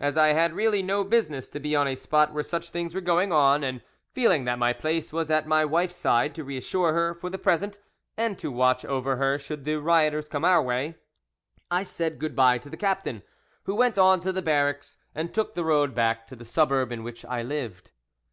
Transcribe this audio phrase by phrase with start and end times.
[0.00, 3.00] As I had really no business to be on a spot where such things were
[3.00, 3.82] going on, and
[4.12, 7.78] feeling that my place was at my wife's side, to reassure her for the present
[8.16, 10.96] and to watch over her should the rioters come our way,
[11.70, 13.22] I said good bye to the captain,
[13.62, 17.04] who went on to the barracks, and took the road back to the suburb in
[17.04, 17.92] which I lived.